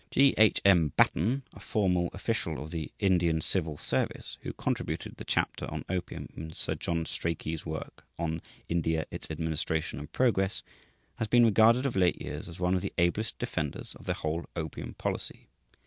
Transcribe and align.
G. 0.09 0.33
H. 0.35 0.59
M. 0.65 0.93
Batten, 0.97 1.43
a 1.53 1.59
formal 1.59 2.09
official 2.11 2.57
of 2.59 2.71
the 2.71 2.91
Indian 2.97 3.39
Civil 3.39 3.77
Service, 3.77 4.39
who 4.41 4.51
contributed 4.51 5.15
the 5.17 5.23
chapter 5.23 5.69
on 5.69 5.85
opium 5.89 6.27
in 6.35 6.51
Sir 6.53 6.73
John 6.73 7.05
Strachey's 7.05 7.67
work 7.67 8.03
on 8.17 8.41
"India, 8.67 9.05
its 9.11 9.29
Administration 9.29 9.99
and 9.99 10.11
Progress," 10.11 10.63
has 11.17 11.27
been 11.27 11.45
regarded 11.45 11.85
of 11.85 11.95
late 11.95 12.19
years 12.19 12.49
as 12.49 12.59
one 12.59 12.73
of 12.73 12.81
the 12.81 12.93
ablest 12.97 13.37
defenders 13.37 13.93
of 13.93 14.07
the 14.07 14.15
whole 14.15 14.45
opium 14.55 14.95
policy. 14.95 15.49